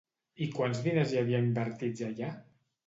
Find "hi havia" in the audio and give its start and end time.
1.17-1.43